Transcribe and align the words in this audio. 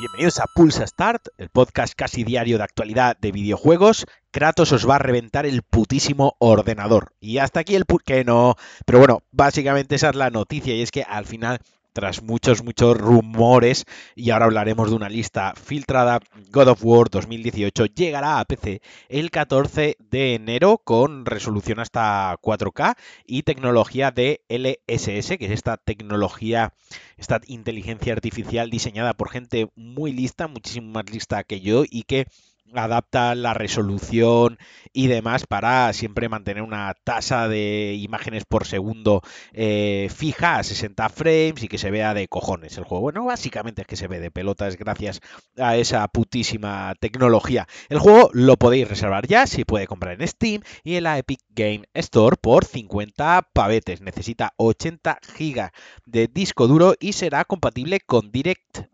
Bienvenidos 0.00 0.40
a 0.40 0.46
Pulsa 0.54 0.86
Start, 0.86 1.28
el 1.36 1.50
podcast 1.50 1.94
casi 1.94 2.24
diario 2.24 2.58
de 2.58 2.64
actualidad 2.64 3.16
de 3.20 3.30
videojuegos. 3.30 4.06
Kratos 4.32 4.72
os 4.72 4.88
va 4.88 4.96
a 4.96 4.98
reventar 4.98 5.46
el 5.46 5.62
putísimo 5.62 6.34
ordenador. 6.40 7.12
Y 7.20 7.38
hasta 7.38 7.60
aquí 7.60 7.76
el 7.76 7.84
que 8.04 8.24
no. 8.24 8.56
Pero 8.84 8.98
bueno, 8.98 9.22
básicamente 9.30 9.94
esa 9.94 10.10
es 10.10 10.16
la 10.16 10.30
noticia 10.30 10.74
y 10.74 10.82
es 10.82 10.90
que 10.90 11.04
al 11.04 11.26
final 11.26 11.60
tras 11.98 12.22
muchos, 12.22 12.62
muchos 12.62 12.96
rumores, 12.96 13.84
y 14.14 14.30
ahora 14.30 14.44
hablaremos 14.44 14.90
de 14.90 14.94
una 14.94 15.08
lista 15.08 15.52
filtrada, 15.56 16.20
God 16.52 16.68
of 16.68 16.84
War 16.84 17.10
2018 17.10 17.86
llegará 17.86 18.38
a 18.38 18.44
PC 18.44 18.82
el 19.08 19.32
14 19.32 19.96
de 19.98 20.34
enero 20.36 20.78
con 20.78 21.26
resolución 21.26 21.80
hasta 21.80 22.36
4K 22.40 22.94
y 23.26 23.42
tecnología 23.42 24.12
de 24.12 24.42
LSS, 24.48 25.38
que 25.38 25.46
es 25.46 25.50
esta 25.50 25.76
tecnología, 25.76 26.72
esta 27.16 27.40
inteligencia 27.48 28.12
artificial 28.12 28.70
diseñada 28.70 29.14
por 29.14 29.30
gente 29.30 29.66
muy 29.74 30.12
lista, 30.12 30.46
muchísimo 30.46 30.92
más 30.92 31.10
lista 31.10 31.42
que 31.42 31.60
yo 31.60 31.82
y 31.84 32.04
que 32.04 32.28
adapta 32.74 33.34
la 33.34 33.54
resolución 33.54 34.58
y 34.92 35.06
demás 35.06 35.46
para 35.46 35.92
siempre 35.92 36.28
mantener 36.28 36.62
una 36.62 36.94
tasa 37.04 37.48
de 37.48 37.94
imágenes 37.98 38.44
por 38.44 38.66
segundo 38.66 39.22
eh, 39.52 40.08
fija 40.14 40.56
a 40.56 40.62
60 40.62 41.08
frames 41.08 41.62
y 41.62 41.68
que 41.68 41.78
se 41.78 41.90
vea 41.90 42.14
de 42.14 42.28
cojones 42.28 42.76
el 42.78 42.84
juego. 42.84 43.02
Bueno, 43.02 43.24
básicamente 43.24 43.82
es 43.82 43.88
que 43.88 43.96
se 43.96 44.08
ve 44.08 44.20
de 44.20 44.30
pelotas 44.30 44.76
gracias 44.76 45.20
a 45.56 45.76
esa 45.76 46.06
putísima 46.08 46.94
tecnología. 47.00 47.66
El 47.88 47.98
juego 47.98 48.30
lo 48.32 48.56
podéis 48.56 48.88
reservar 48.88 49.26
ya, 49.26 49.46
se 49.46 49.64
puede 49.64 49.86
comprar 49.86 50.20
en 50.20 50.26
Steam 50.26 50.62
y 50.84 50.96
en 50.96 51.04
la 51.04 51.18
Epic 51.18 51.40
Game 51.50 51.84
Store 51.94 52.36
por 52.40 52.64
50 52.64 53.48
pavetes. 53.52 54.00
Necesita 54.00 54.54
80 54.56 55.18
GB 55.38 55.70
de 56.06 56.26
disco 56.28 56.66
duro 56.66 56.94
y 56.98 57.12
será 57.12 57.44
compatible 57.44 58.00
con 58.00 58.30
Direct 58.30 58.88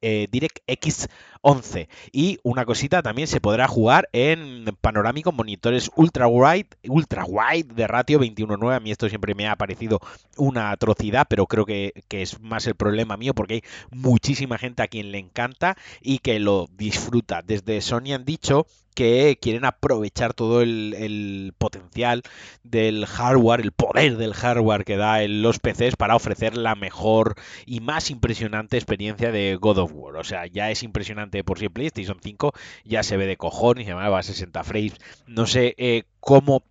eh, 0.00 0.26
DirectX 0.30 1.08
11. 1.42 1.88
Y 2.12 2.38
una 2.42 2.64
cosita, 2.64 3.02
también 3.02 3.28
se 3.28 3.40
podrá 3.40 3.68
jugar 3.68 4.08
en 4.12 4.66
panorámico, 4.80 5.32
monitores 5.32 5.90
ultra 5.96 6.26
wide, 6.26 6.68
ultra 6.88 7.24
wide 7.24 7.74
de 7.74 7.86
ratio 7.86 8.20
21.9. 8.20 8.76
A 8.76 8.80
mí 8.80 8.90
esto 8.90 9.08
siempre 9.08 9.34
me 9.34 9.48
ha 9.48 9.56
parecido 9.56 10.00
una 10.36 10.70
atrocidad, 10.70 11.26
pero 11.28 11.46
creo 11.46 11.66
que, 11.66 11.92
que, 12.08 12.22
es 12.22 12.40
más 12.40 12.66
el 12.66 12.74
problema 12.74 13.16
mío 13.16 13.34
porque 13.34 13.54
hay 13.54 13.62
muchísima 13.90 14.58
gente 14.58 14.82
a 14.82 14.88
quien 14.88 15.12
le 15.12 15.18
encanta 15.18 15.76
y 16.00 16.18
que 16.18 16.38
lo 16.38 16.68
disfruta. 16.76 17.42
Desde 17.42 17.80
Sony 17.80 18.12
han 18.14 18.24
dicho 18.24 18.66
que 18.98 19.38
quieren 19.40 19.64
aprovechar 19.64 20.34
todo 20.34 20.60
el, 20.60 21.54
potencial 21.56 22.24
del 22.64 23.06
hardware, 23.06 23.60
el 23.60 23.70
poder 23.70 24.16
del 24.16 24.34
hardware 24.34 24.84
que 24.84 24.96
da 24.96 25.22
en 25.22 25.40
los 25.40 25.60
PCs 25.60 25.94
para 25.94 26.16
ofrecer 26.16 26.56
la 26.56 26.74
mejor 26.74 27.36
y 27.64 27.78
más 27.78 28.10
impresionante 28.10 28.76
experiencia 28.76 29.30
de 29.30 29.54
God 29.54 29.78
of 29.78 29.92
War. 29.94 30.16
O 30.16 30.24
sea, 30.24 30.48
ya 30.48 30.72
es 30.72 30.82
impresionante 30.82 31.27
por 31.44 31.58
si 31.58 31.68
PlayStation 31.68 32.18
5 32.22 32.52
ya 32.84 33.02
se 33.02 33.16
ve 33.16 33.26
de 33.26 33.36
cojones, 33.36 33.86
se 33.86 33.94
va 33.94 34.18
a 34.18 34.22
60 34.22 34.64
frames. 34.64 34.94
No 35.26 35.46
sé 35.46 35.74
eh, 35.78 36.04
cómo 36.20 36.62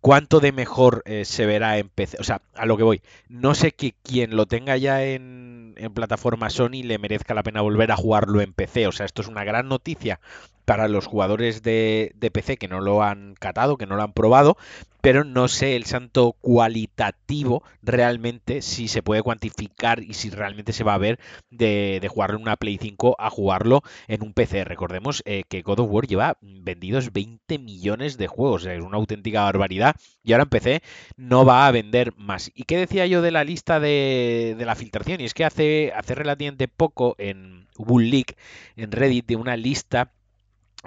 cuánto 0.00 0.40
de 0.40 0.52
mejor 0.52 1.02
eh, 1.06 1.24
se 1.24 1.46
verá 1.46 1.78
en 1.78 1.88
PC. 1.88 2.18
O 2.20 2.24
sea, 2.24 2.42
a 2.54 2.66
lo 2.66 2.76
que 2.76 2.82
voy. 2.82 3.02
No 3.28 3.54
sé 3.54 3.72
que 3.72 3.94
quien 4.02 4.36
lo 4.36 4.46
tenga 4.46 4.76
ya 4.76 5.04
en, 5.04 5.74
en, 5.78 5.94
plataforma 5.94 6.50
Sony 6.50 6.82
le 6.84 6.98
merezca 6.98 7.34
la 7.34 7.42
pena 7.42 7.62
volver 7.62 7.90
a 7.92 7.96
jugarlo 7.96 8.40
en 8.40 8.52
PC. 8.52 8.86
O 8.86 8.92
sea, 8.92 9.06
esto 9.06 9.22
es 9.22 9.28
una 9.28 9.44
gran 9.44 9.68
noticia 9.68 10.20
para 10.64 10.88
los 10.88 11.06
jugadores 11.06 11.62
de, 11.62 12.14
PC 12.32 12.56
que 12.56 12.68
no 12.68 12.80
lo 12.80 13.02
han 13.02 13.34
catado, 13.34 13.76
que 13.76 13.86
no 13.86 13.96
lo 13.96 14.02
han 14.02 14.12
probado, 14.12 14.56
pero 15.00 15.24
no 15.24 15.48
sé 15.48 15.74
el 15.74 15.84
santo 15.84 16.36
cualitativo 16.40 17.64
realmente 17.82 18.62
si 18.62 18.86
se 18.86 19.02
puede 19.02 19.22
cuantificar 19.22 20.02
y 20.02 20.14
si 20.14 20.30
realmente 20.30 20.72
se 20.72 20.84
va 20.84 20.94
a 20.94 20.98
ver 20.98 21.18
de, 21.50 22.08
jugarlo 22.08 22.36
en 22.36 22.42
una 22.42 22.56
Play 22.56 22.78
5 22.80 23.16
a 23.18 23.30
jugarlo 23.30 23.82
en 24.06 24.22
un 24.22 24.32
PC. 24.32 24.64
Recordemos 24.64 25.22
eh, 25.24 25.42
que 25.48 25.62
God 25.62 25.80
of 25.80 25.90
War 25.90 26.06
lleva 26.06 26.36
vendidos 26.40 27.12
20 27.12 27.58
millones 27.58 28.16
de 28.16 28.28
juegos, 28.28 28.64
es 28.64 28.80
una 28.80 28.96
auténtica 28.96 29.42
barbaridad 29.42 29.96
y 30.22 30.32
ahora 30.32 30.44
en 30.44 30.50
PC 30.50 30.82
no 31.16 31.44
va 31.44 31.66
a 31.66 31.72
vender 31.72 32.14
más. 32.16 32.50
¿Y 32.54 32.64
qué 32.64 32.76
decía 32.76 33.06
yo 33.06 33.22
de 33.22 33.32
la 33.32 33.44
lista 33.44 33.80
de, 33.80 34.56
la 34.58 34.76
filtración? 34.76 35.20
Y 35.20 35.24
es 35.24 35.34
que 35.34 35.44
hace, 35.44 35.92
hace 35.96 36.14
relativamente 36.14 36.68
poco 36.68 37.16
en 37.18 37.66
hubo 37.76 37.94
un 37.94 38.10
leak 38.10 38.36
en 38.76 38.92
Reddit 38.92 39.26
de 39.26 39.36
una 39.36 39.56
lista 39.56 40.12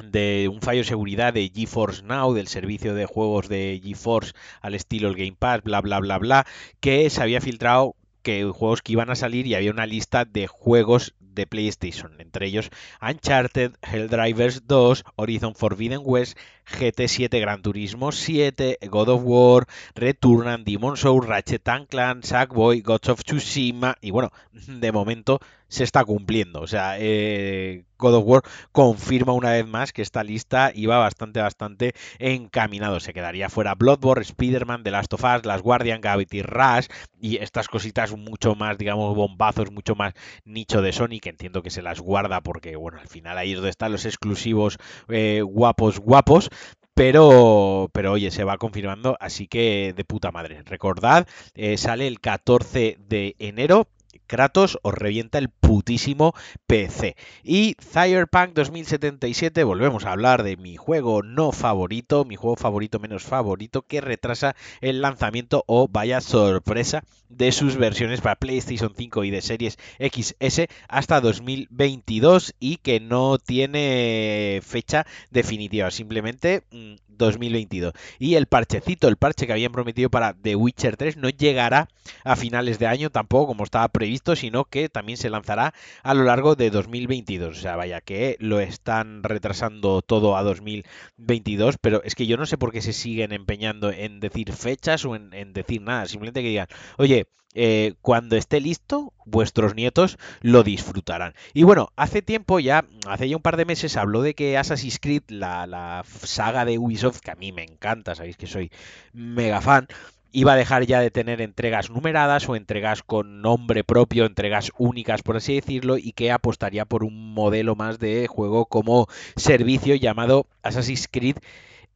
de 0.03 0.49
un 0.51 0.61
fallo 0.61 0.79
de 0.79 0.85
seguridad 0.85 1.33
de 1.33 1.51
GeForce 1.53 2.03
Now, 2.03 2.33
del 2.33 2.47
servicio 2.47 2.93
de 2.93 3.05
juegos 3.05 3.47
de 3.47 3.79
GeForce 3.83 4.33
al 4.61 4.75
estilo 4.75 5.09
el 5.09 5.15
Game 5.15 5.35
Pass, 5.37 5.61
bla, 5.63 5.81
bla, 5.81 5.99
bla, 5.99 6.17
bla, 6.17 6.45
que 6.79 7.09
se 7.09 7.21
había 7.21 7.41
filtrado 7.41 7.95
que 8.21 8.43
juegos 8.43 8.81
que 8.81 8.93
iban 8.93 9.09
a 9.09 9.15
salir 9.15 9.45
y 9.45 9.55
había 9.55 9.71
una 9.71 9.85
lista 9.85 10.25
de 10.25 10.47
juegos 10.47 11.13
de 11.19 11.45
PlayStation, 11.45 12.19
entre 12.19 12.47
ellos 12.47 12.71
Uncharted, 13.01 13.73
Helldivers 13.81 14.67
2, 14.67 15.03
Horizon 15.17 15.53
Forbidden 15.53 16.01
West, 16.03 16.37
GT7 16.65 17.39
Gran 17.39 17.61
Turismo 17.61 18.11
7, 18.11 18.79
God 18.89 19.09
of 19.09 19.21
War, 19.23 19.67
Returnal, 19.93 20.63
Demon 20.63 20.97
Souls, 20.97 21.27
Ratchet 21.27 21.63
Clank, 21.89 22.23
Sackboy, 22.23 22.81
Gods 22.81 23.09
of 23.09 23.23
Tsushima 23.23 23.95
y 24.01 24.11
bueno, 24.11 24.31
de 24.53 24.91
momento 24.91 25.39
se 25.67 25.83
está 25.83 26.03
cumpliendo. 26.03 26.61
O 26.61 26.67
sea, 26.67 26.95
eh, 26.97 27.83
God 27.97 28.15
of 28.15 28.23
War 28.25 28.41
confirma 28.71 29.33
una 29.33 29.51
vez 29.51 29.67
más 29.67 29.93
que 29.93 30.01
esta 30.01 30.23
lista 30.23 30.71
iba 30.73 30.97
bastante, 30.97 31.41
bastante 31.41 31.93
encaminado. 32.19 32.99
Se 32.99 33.13
quedaría 33.13 33.49
fuera 33.49 33.75
Bloodborne, 33.75 34.23
Spider-Man, 34.23 34.83
The 34.83 34.91
Last 34.91 35.13
of 35.13 35.23
Us, 35.23 35.45
Las 35.45 35.61
Guardian, 35.61 36.01
Gravity 36.01 36.41
Rush 36.41 36.87
y 37.19 37.37
estas 37.37 37.67
cositas 37.67 38.15
mucho 38.15 38.55
más, 38.55 38.77
digamos, 38.77 39.15
bombazos, 39.15 39.71
mucho 39.71 39.95
más 39.95 40.13
nicho 40.43 40.81
de 40.81 40.91
Sony, 40.93 41.19
que 41.21 41.29
entiendo 41.29 41.63
que 41.63 41.69
se 41.69 41.81
las 41.81 41.99
guarda 41.99 42.41
porque, 42.41 42.75
bueno, 42.75 42.99
al 42.99 43.07
final 43.07 43.37
ahí 43.37 43.51
es 43.51 43.57
donde 43.57 43.69
están 43.69 43.91
los 43.91 44.05
exclusivos 44.05 44.77
eh, 45.09 45.41
guapos, 45.41 45.99
guapos. 45.99 46.49
Pero, 46.93 47.89
pero 47.91 48.13
oye, 48.13 48.31
se 48.31 48.45
va 48.45 48.57
confirmando, 48.57 49.17
así 49.19 49.47
que 49.47 49.93
de 49.93 50.05
puta 50.05 50.31
madre. 50.31 50.63
Recordad, 50.63 51.27
eh, 51.53 51.77
sale 51.77 52.07
el 52.07 52.21
14 52.21 52.97
de 53.09 53.35
enero 53.37 53.89
Kratos 54.27 54.79
os 54.81 54.93
revienta 54.93 55.37
el 55.37 55.49
putísimo 55.49 56.33
PC. 56.67 57.15
Y 57.43 57.75
Cyberpunk 57.81 58.53
2077, 58.53 59.63
volvemos 59.63 60.05
a 60.05 60.11
hablar 60.11 60.43
de 60.43 60.57
mi 60.57 60.75
juego 60.75 61.23
no 61.23 61.51
favorito, 61.51 62.25
mi 62.25 62.35
juego 62.35 62.55
favorito 62.55 62.99
menos 62.99 63.23
favorito, 63.23 63.83
que 63.83 64.01
retrasa 64.01 64.55
el 64.81 65.01
lanzamiento 65.01 65.63
o 65.67 65.87
vaya 65.87 66.21
sorpresa 66.21 67.03
de 67.29 67.51
sus 67.51 67.75
versiones 67.77 68.21
para 68.21 68.35
PlayStation 68.35 68.93
5 68.95 69.23
y 69.23 69.31
de 69.31 69.41
series 69.41 69.77
XS 69.99 70.67
hasta 70.87 71.21
2022 71.21 72.53
y 72.59 72.77
que 72.77 72.99
no 72.99 73.37
tiene 73.37 74.61
fecha 74.63 75.05
definitiva, 75.31 75.91
simplemente 75.91 76.63
mm, 76.71 76.95
2022. 77.17 77.93
Y 78.19 78.35
el 78.35 78.47
parchecito, 78.47 79.07
el 79.07 79.17
parche 79.17 79.47
que 79.47 79.53
habían 79.53 79.71
prometido 79.71 80.09
para 80.09 80.33
The 80.33 80.55
Witcher 80.55 80.97
3 80.97 81.17
no 81.17 81.29
llegará 81.29 81.87
a 82.23 82.35
finales 82.35 82.79
de 82.79 82.87
año 82.87 83.09
tampoco 83.09 83.47
como 83.47 83.63
estaba 83.63 83.87
previsto, 83.87 84.04
sino 84.35 84.65
que 84.65 84.89
también 84.89 85.17
se 85.17 85.29
lanzará 85.29 85.73
a 86.03 86.13
lo 86.13 86.23
largo 86.23 86.55
de 86.55 86.69
2022. 86.69 87.57
O 87.57 87.61
sea, 87.61 87.75
vaya 87.75 88.01
que 88.01 88.37
lo 88.39 88.59
están 88.59 89.23
retrasando 89.23 90.01
todo 90.01 90.37
a 90.37 90.43
2022, 90.43 91.77
pero 91.79 92.01
es 92.03 92.15
que 92.15 92.27
yo 92.27 92.37
no 92.37 92.45
sé 92.45 92.57
por 92.57 92.71
qué 92.71 92.81
se 92.81 92.93
siguen 92.93 93.31
empeñando 93.31 93.91
en 93.91 94.19
decir 94.19 94.51
fechas 94.53 95.05
o 95.05 95.15
en, 95.15 95.33
en 95.33 95.53
decir 95.53 95.81
nada. 95.81 96.05
Simplemente 96.07 96.41
que 96.41 96.49
digan, 96.49 96.67
oye, 96.97 97.27
eh, 97.57 97.93
cuando 98.01 98.35
esté 98.35 98.59
listo, 98.59 99.13
vuestros 99.25 99.75
nietos 99.75 100.17
lo 100.41 100.61
disfrutarán. 100.63 101.33
Y 101.53 101.63
bueno, 101.63 101.87
hace 101.95 102.21
tiempo 102.21 102.59
ya, 102.59 102.85
hace 103.07 103.29
ya 103.29 103.37
un 103.37 103.41
par 103.41 103.55
de 103.55 103.63
meses, 103.63 103.95
habló 103.95 104.21
de 104.21 104.33
que 104.35 104.57
Assassin's 104.57 104.99
Creed, 104.99 105.23
la, 105.29 105.65
la 105.65 106.03
saga 106.05 106.65
de 106.65 106.77
Ubisoft, 106.77 107.21
que 107.21 107.31
a 107.31 107.35
mí 107.35 107.53
me 107.53 107.63
encanta, 107.63 108.13
sabéis 108.13 108.35
que 108.35 108.47
soy 108.47 108.71
mega 109.13 109.61
fan, 109.61 109.87
iba 110.35 110.51
a 110.51 110.57
dejar 110.57 110.85
ya 110.85 110.99
de 110.99 111.11
tener 111.11 111.39
entregas 111.39 111.89
numeradas 111.89 112.49
o 112.49 112.57
entregas 112.57 113.03
con 113.03 113.41
nombre 113.41 113.85
propio, 113.85 114.25
entregas 114.25 114.71
únicas 114.77 115.23
por 115.23 115.37
así 115.37 115.55
decirlo, 115.55 115.97
y 115.97 116.11
que 116.11 116.31
apostaría 116.31 116.83
por 116.83 117.05
un 117.05 117.33
modelo 117.33 117.75
más 117.75 117.99
de 117.99 118.27
juego 118.27 118.65
como 118.65 119.07
servicio 119.37 119.95
llamado 119.95 120.47
Assassin's 120.61 121.07
Creed 121.09 121.37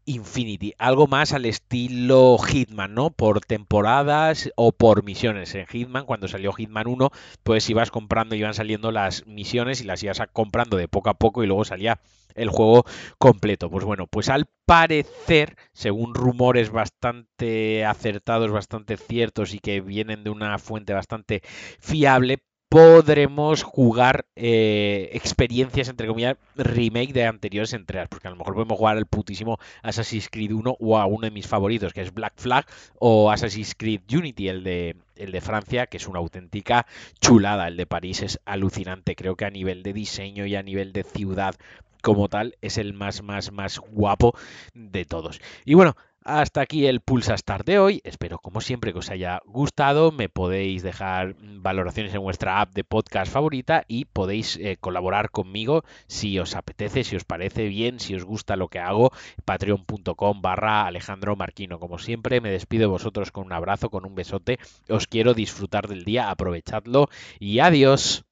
Infinity, 0.05 0.73
algo 0.77 1.07
más 1.07 1.33
al 1.33 1.45
estilo 1.45 2.37
Hitman, 2.39 2.93
¿no? 2.93 3.11
Por 3.11 3.41
temporadas 3.41 4.49
o 4.55 4.71
por 4.71 5.03
misiones. 5.03 5.53
En 5.55 5.67
Hitman, 5.67 6.05
cuando 6.05 6.27
salió 6.27 6.51
Hitman 6.51 6.87
1, 6.87 7.11
pues 7.43 7.69
ibas 7.69 7.91
comprando, 7.91 8.35
iban 8.35 8.53
saliendo 8.53 8.91
las 8.91 9.27
misiones 9.27 9.81
y 9.81 9.83
las 9.83 10.01
ibas 10.03 10.21
comprando 10.33 10.77
de 10.77 10.87
poco 10.87 11.09
a 11.09 11.13
poco 11.15 11.43
y 11.43 11.47
luego 11.47 11.65
salía 11.65 11.99
el 12.35 12.49
juego 12.49 12.85
completo. 13.17 13.69
Pues 13.69 13.85
bueno, 13.85 14.07
pues 14.07 14.29
al 14.29 14.47
parecer, 14.65 15.55
según 15.73 16.13
rumores 16.15 16.71
bastante 16.71 17.85
acertados, 17.85 18.51
bastante 18.51 18.97
ciertos 18.97 19.53
y 19.53 19.59
que 19.59 19.81
vienen 19.81 20.23
de 20.23 20.29
una 20.29 20.57
fuente 20.57 20.93
bastante 20.93 21.41
fiable, 21.79 22.43
podremos 22.69 23.63
jugar 23.63 24.27
eh, 24.35 25.09
experiencias, 25.13 25.89
entre 25.89 26.07
comillas, 26.07 26.37
remake 26.55 27.13
de 27.13 27.25
anteriores 27.25 27.73
entregas, 27.73 28.07
porque 28.07 28.27
a 28.27 28.31
lo 28.31 28.37
mejor 28.37 28.53
podemos 28.53 28.77
jugar 28.77 28.97
al 28.97 29.07
putísimo 29.07 29.57
Assassin's 29.81 30.29
Creed 30.29 30.51
1 30.51 30.77
o 30.79 30.97
a 30.99 31.07
uno 31.07 31.21
de 31.21 31.31
mis 31.31 31.47
favoritos, 31.47 31.93
que 31.93 32.01
es 32.01 32.13
Black 32.13 32.33
Flag, 32.37 32.65
o 32.99 33.31
Assassin's 33.31 33.73
Creed 33.75 34.01
Unity, 34.13 34.49
el 34.49 34.63
de, 34.63 34.95
el 35.15 35.31
de 35.31 35.41
Francia, 35.41 35.87
que 35.87 35.97
es 35.97 36.07
una 36.07 36.19
auténtica 36.19 36.85
chulada. 37.19 37.67
El 37.67 37.75
de 37.75 37.87
París 37.87 38.21
es 38.21 38.39
alucinante, 38.45 39.15
creo 39.15 39.35
que 39.35 39.45
a 39.45 39.49
nivel 39.49 39.81
de 39.81 39.93
diseño 39.93 40.45
y 40.45 40.55
a 40.55 40.61
nivel 40.61 40.93
de 40.93 41.03
ciudad 41.03 41.55
como 42.01 42.29
tal 42.29 42.55
es 42.61 42.77
el 42.77 42.93
más, 42.93 43.23
más, 43.23 43.51
más 43.51 43.79
guapo 43.79 44.33
de 44.73 45.05
todos. 45.05 45.41
Y 45.65 45.73
bueno, 45.73 45.97
hasta 46.29 46.61
aquí 46.61 46.85
el 46.85 47.01
Pulsa 47.01 47.35
Start 47.35 47.65
de 47.65 47.79
hoy. 47.79 48.01
Espero, 48.03 48.37
como 48.37 48.61
siempre, 48.61 48.93
que 48.93 48.99
os 48.99 49.09
haya 49.09 49.41
gustado. 49.45 50.11
Me 50.11 50.29
podéis 50.29 50.83
dejar 50.83 51.35
valoraciones 51.39 52.13
en 52.13 52.21
vuestra 52.21 52.61
app 52.61 52.73
de 52.73 52.83
podcast 52.83 53.31
favorita 53.31 53.83
y 53.87 54.05
podéis 54.05 54.57
eh, 54.57 54.77
colaborar 54.79 55.31
conmigo 55.31 55.83
si 56.07 56.37
os 56.37 56.55
apetece, 56.55 57.03
si 57.03 57.15
os 57.15 57.23
parece 57.23 57.67
bien, 57.67 57.99
si 57.99 58.15
os 58.15 58.23
gusta 58.23 58.55
lo 58.55 58.67
que 58.67 58.79
hago. 58.79 59.11
Patreon.com 59.43 60.41
barra 60.41 60.85
Alejandro 60.85 61.35
Marquino. 61.35 61.79
Como 61.79 61.97
siempre, 61.97 62.41
me 62.41 62.51
despido 62.51 62.81
de 62.81 62.87
vosotros 62.87 63.31
con 63.31 63.45
un 63.45 63.53
abrazo, 63.53 63.89
con 63.89 64.05
un 64.05 64.13
besote. 64.13 64.59
Os 64.87 65.07
quiero 65.07 65.33
disfrutar 65.33 65.87
del 65.87 66.03
día, 66.03 66.29
aprovechadlo 66.29 67.09
y 67.39 67.59
adiós. 67.59 68.23